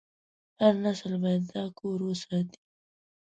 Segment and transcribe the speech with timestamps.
[0.59, 2.59] هر نسل باید دا کور وساتي.